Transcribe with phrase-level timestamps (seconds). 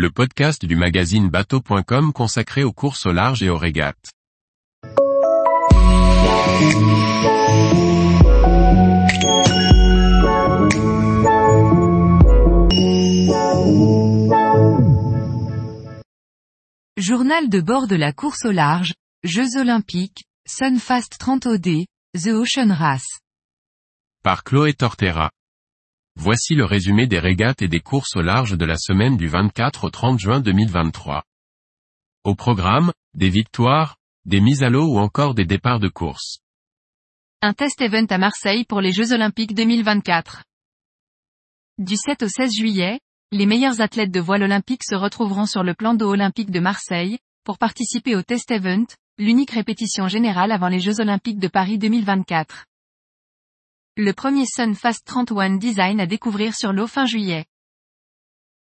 [0.00, 4.12] le podcast du magazine bateau.com consacré aux courses au large et aux régates.
[16.96, 22.72] Journal de bord de la course au large, Jeux olympiques, Sunfast 30 OD, The Ocean
[22.72, 23.20] Race.
[24.24, 25.30] Par Chloé Tortera.
[26.22, 29.84] Voici le résumé des régates et des courses au large de la semaine du 24
[29.84, 31.24] au 30 juin 2023.
[32.24, 36.40] Au programme, des victoires, des mises à l'eau ou encore des départs de course.
[37.40, 40.44] Un test event à Marseille pour les Jeux olympiques 2024.
[41.78, 43.00] Du 7 au 16 juillet,
[43.32, 47.18] les meilleurs athlètes de voile olympique se retrouveront sur le plan d'eau olympique de Marseille,
[47.44, 48.84] pour participer au test event,
[49.16, 52.66] l'unique répétition générale avant les Jeux olympiques de Paris 2024.
[53.96, 57.44] Le premier Sunfast 31 Design à découvrir sur l'eau fin juillet.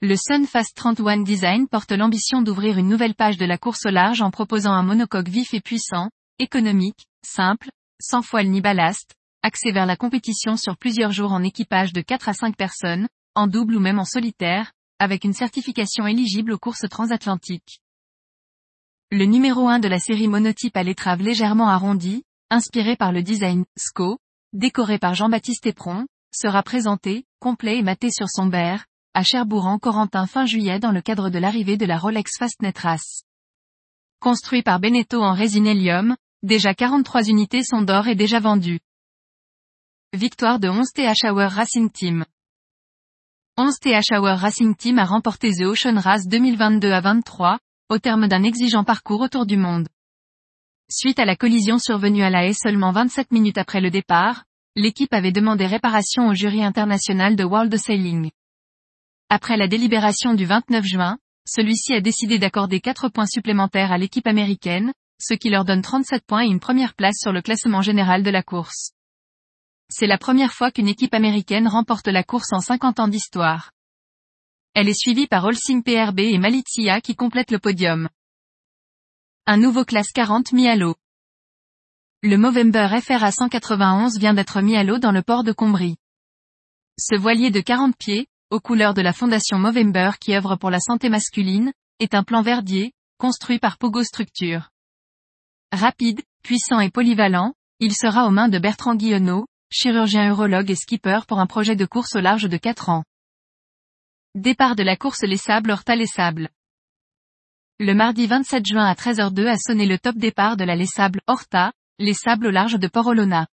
[0.00, 4.22] Le Sunfast 31 Design porte l'ambition d'ouvrir une nouvelle page de la course au large
[4.22, 7.68] en proposant un monocoque vif et puissant, économique, simple,
[8.00, 12.30] sans foile ni ballast, axé vers la compétition sur plusieurs jours en équipage de 4
[12.30, 16.88] à 5 personnes, en double ou même en solitaire, avec une certification éligible aux courses
[16.88, 17.80] transatlantiques.
[19.10, 23.66] Le numéro 1 de la série monotype à l'étrave légèrement arrondie, inspiré par le design
[23.76, 24.18] SCO,
[24.52, 29.78] décoré par Jean-Baptiste Éperon, sera présenté, complet et maté sur son berre, à Cherbourg en
[29.78, 33.24] Corentin fin juillet dans le cadre de l'arrivée de la Rolex Fastnet Race.
[34.20, 38.80] Construit par Beneteau en résine hélium, déjà 43 unités sont d'or et déjà vendues.
[40.14, 42.24] Victoire de 11 TH Hour Racing Team.
[43.58, 47.58] 11 TH Racing Team a remporté The Ocean Race 2022 à 23,
[47.90, 49.88] au terme d'un exigeant parcours autour du monde.
[50.90, 54.44] Suite à la collision survenue à la haie seulement 27 minutes après le départ,
[54.76, 58.30] l'équipe avait demandé réparation au jury international de World Sailing.
[59.28, 64.26] Après la délibération du 29 juin, celui-ci a décidé d'accorder 4 points supplémentaires à l'équipe
[64.26, 68.22] américaine, ce qui leur donne 37 points et une première place sur le classement général
[68.22, 68.92] de la course.
[69.88, 73.72] C'est la première fois qu'une équipe américaine remporte la course en 50 ans d'histoire.
[74.74, 78.08] Elle est suivie par Olsing PRB et Malizia qui complètent le podium.
[79.44, 80.94] Un nouveau classe 40 mis à l'eau.
[82.22, 85.96] Le Movember FRA 191 vient d'être mis à l'eau dans le port de Combry.
[86.96, 90.78] Ce voilier de 40 pieds, aux couleurs de la fondation Movember qui œuvre pour la
[90.78, 94.70] santé masculine, est un plan verdier, construit par Pogo Structure.
[95.72, 101.18] Rapide, puissant et polyvalent, il sera aux mains de Bertrand Guillonneau, chirurgien urologue et skipper
[101.26, 103.02] pour un projet de course au large de 4 ans.
[104.36, 106.48] Départ de la course Les Sables Horta Les Sables.
[107.80, 111.20] Le mardi 27 juin à 13h02 a sonné le top départ de la Les Sables
[111.26, 113.46] Horta, Les Sables au large de Port-Olona.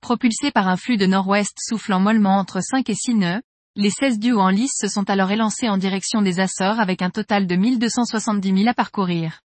[0.00, 3.42] Propulsés par un flux de nord-ouest soufflant mollement entre 5 et 6 nœuds,
[3.76, 7.10] les 16 duos en lice se sont alors élancés en direction des Açores avec un
[7.10, 9.40] total de 1270 000 à parcourir.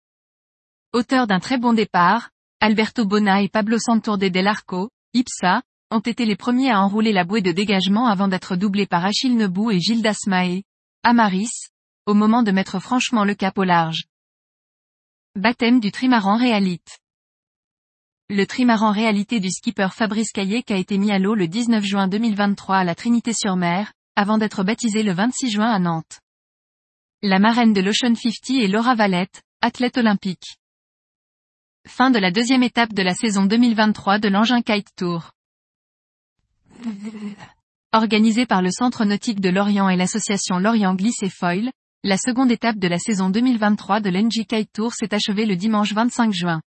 [0.92, 6.25] Auteur d'un très bon départ, Alberto Bona et Pablo Santourde del Arco, IPSA, ont été
[6.25, 9.78] les premiers à enrouler la bouée de dégagement avant d'être doublés par Achille Nebou et
[9.78, 10.62] Gilles Dasmae,
[11.04, 11.69] Amaris,
[12.06, 14.04] au moment de mettre franchement le cap au large.
[15.34, 17.00] Baptême du trimaran réalite.
[18.28, 22.08] Le trimaran réalité du skipper Fabrice Caillec a été mis à l'eau le 19 juin
[22.08, 26.20] 2023 à la Trinité-sur-Mer, avant d'être baptisé le 26 juin à Nantes.
[27.22, 30.58] La marraine de l'Ocean 50 est Laura Valette, athlète olympique.
[31.88, 35.32] Fin de la deuxième étape de la saison 2023 de l'engin Kite Tour.
[37.92, 41.70] Organisée par le Centre Nautique de Lorient et l'association Lorient Glisse et Foil,
[42.06, 45.92] la seconde étape de la saison 2023 de l'NG Kite Tour s'est achevée le dimanche
[45.92, 46.62] 25 juin.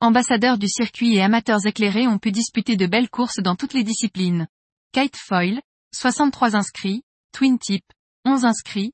[0.00, 3.82] Ambassadeurs du circuit et amateurs éclairés ont pu disputer de belles courses dans toutes les
[3.82, 4.46] disciplines.
[4.92, 5.62] Kite Foil,
[5.94, 7.02] 63 inscrits,
[7.32, 7.82] Twin Tip,
[8.26, 8.92] 11 inscrits,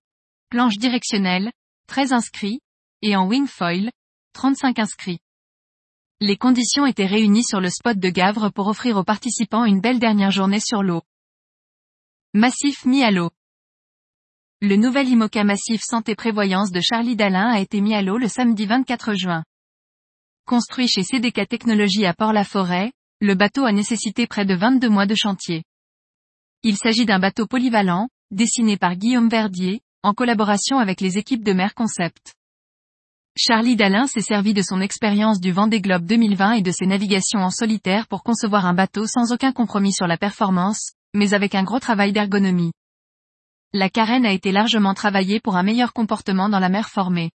[0.49, 1.51] planche directionnelle,
[1.89, 2.61] 13 inscrits,
[3.03, 3.91] et en Wing Foil,
[4.35, 5.19] 35 inscrits.
[6.21, 9.99] Les conditions étaient réunies sur le spot de Gavre pour offrir aux participants une belle
[9.99, 11.03] dernière journée sur l'eau.
[12.33, 13.33] Massif mis à l'eau.
[14.65, 18.29] Le nouvel IMOCA Massif Santé Prévoyance de Charlie Dalin a été mis à l'eau le
[18.29, 19.43] samedi 24 juin.
[20.47, 25.17] Construit chez CDK Technologies à Port-la-Forêt, le bateau a nécessité près de 22 mois de
[25.17, 25.65] chantier.
[26.63, 31.55] Il s'agit d'un bateau polyvalent, dessiné par Guillaume Verdier, en collaboration avec les équipes de
[31.55, 32.33] Mer Concept.
[33.37, 37.41] Charlie Dalin s'est servi de son expérience du Vendée Globe 2020 et de ses navigations
[37.41, 41.65] en solitaire pour concevoir un bateau sans aucun compromis sur la performance, mais avec un
[41.65, 42.71] gros travail d'ergonomie.
[43.75, 47.31] La carène a été largement travaillée pour un meilleur comportement dans la mer formée.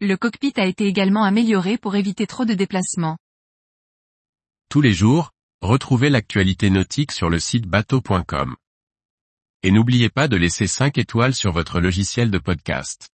[0.00, 3.18] Le cockpit a été également amélioré pour éviter trop de déplacements.
[4.68, 5.30] Tous les jours,
[5.60, 8.56] retrouvez l'actualité nautique sur le site bateau.com.
[9.62, 13.08] et n'oubliez pas de laisser 5 étoiles sur votre logiciel de podcast.